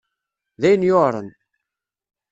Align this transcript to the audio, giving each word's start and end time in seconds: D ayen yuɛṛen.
D 0.61 0.61
ayen 0.67 0.87
yuɛṛen. 0.89 1.29